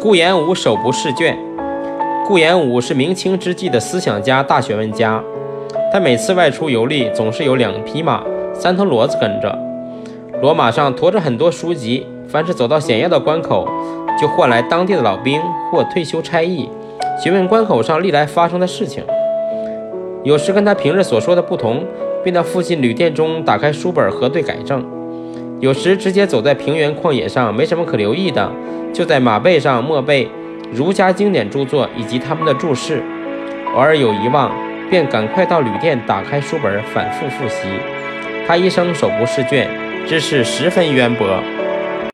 [0.00, 1.36] 顾炎武手不释卷。
[2.26, 5.22] 顾炎武是明清之际的思想家、大学问家。
[5.92, 8.24] 他每次外出游历，总是有两匹马、
[8.54, 9.58] 三头骡子跟着，
[10.40, 12.06] 骡马上驮着很多书籍。
[12.26, 13.68] 凡是走到险要的关口，
[14.18, 15.38] 就唤来当地的老兵
[15.70, 16.70] 或退休差役，
[17.22, 19.04] 询问关口上历来发生的事情。
[20.24, 21.84] 有时跟他平日所说的不同，
[22.24, 24.80] 便到附近旅店中打开书本核对改正；
[25.60, 28.50] 有时直接走在平原旷野上，没什么可留意的，
[28.94, 30.26] 就在马背上默背
[30.72, 33.02] 儒家经典著作以及他们的注释。
[33.74, 34.50] 偶尔有遗忘，
[34.88, 37.68] 便赶快到旅店打开书本反复复习。
[38.46, 39.68] 他一生手不释卷，
[40.06, 41.28] 知识十分渊博。